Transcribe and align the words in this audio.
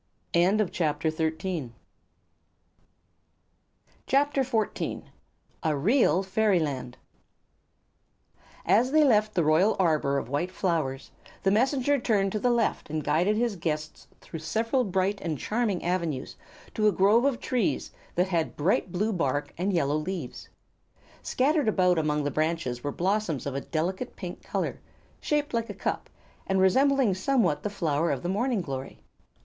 [CHAPTER 0.33 0.65
XIV] 1.11 1.71
A 5.61 5.77
Real 5.77 6.23
Fairyland 6.23 6.97
As 8.65 8.91
they 8.91 9.03
left 9.03 9.35
the 9.35 9.43
royal 9.43 9.75
arbor 9.77 10.17
of 10.17 10.27
white 10.27 10.49
flowers 10.49 11.11
the 11.43 11.51
Messenger 11.51 11.99
turned 11.99 12.31
to 12.31 12.39
the 12.39 12.49
left 12.49 12.89
and 12.89 13.03
guided 13.03 13.37
his 13.37 13.55
guests 13.55 14.07
through 14.21 14.39
several 14.39 14.83
bright 14.83 15.21
and 15.21 15.37
charming 15.37 15.83
avenues 15.83 16.35
to 16.73 16.87
a 16.87 16.91
grove 16.91 17.23
of 17.25 17.39
trees 17.39 17.91
that 18.15 18.29
had 18.29 18.55
bright 18.57 18.91
blue 18.91 19.13
bark 19.13 19.53
and 19.55 19.71
yellow 19.71 19.97
leaves. 19.97 20.49
Scattered 21.21 21.67
about 21.67 21.99
among 21.99 22.23
the 22.23 22.31
branches 22.31 22.83
were 22.83 22.91
blossoms 22.91 23.45
of 23.45 23.53
a 23.53 23.61
delicate 23.61 24.15
pink 24.15 24.41
color, 24.41 24.79
shaped 25.19 25.53
like 25.53 25.69
a 25.69 25.75
cup 25.75 26.09
and 26.47 26.59
resembling 26.59 27.13
somewhat 27.13 27.61
the 27.61 27.69
flower 27.69 28.09
of 28.09 28.23
the 28.23 28.29
morning 28.29 28.61
glory. 28.61 29.03